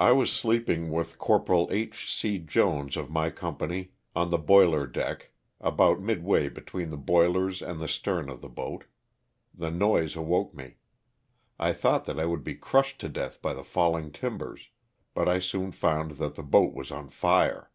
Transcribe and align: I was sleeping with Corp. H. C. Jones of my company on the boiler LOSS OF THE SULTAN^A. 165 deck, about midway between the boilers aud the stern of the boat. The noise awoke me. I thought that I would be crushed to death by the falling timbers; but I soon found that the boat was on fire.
I 0.00 0.10
was 0.10 0.32
sleeping 0.32 0.90
with 0.90 1.16
Corp. 1.20 1.48
H. 1.48 2.12
C. 2.12 2.38
Jones 2.38 2.96
of 2.96 3.08
my 3.08 3.30
company 3.30 3.92
on 4.12 4.30
the 4.30 4.36
boiler 4.36 4.80
LOSS 4.80 4.86
OF 4.86 4.92
THE 4.92 4.98
SULTAN^A. 4.98 5.08
165 5.12 5.18
deck, 5.20 5.32
about 5.60 6.02
midway 6.02 6.48
between 6.48 6.90
the 6.90 6.96
boilers 6.96 7.62
aud 7.62 7.78
the 7.78 7.86
stern 7.86 8.28
of 8.28 8.40
the 8.40 8.48
boat. 8.48 8.86
The 9.54 9.70
noise 9.70 10.16
awoke 10.16 10.56
me. 10.56 10.78
I 11.56 11.72
thought 11.72 12.04
that 12.06 12.18
I 12.18 12.24
would 12.26 12.42
be 12.42 12.56
crushed 12.56 12.98
to 13.02 13.08
death 13.08 13.40
by 13.40 13.54
the 13.54 13.62
falling 13.62 14.10
timbers; 14.10 14.70
but 15.14 15.28
I 15.28 15.38
soon 15.38 15.70
found 15.70 16.16
that 16.16 16.34
the 16.34 16.42
boat 16.42 16.74
was 16.74 16.90
on 16.90 17.08
fire. 17.08 17.70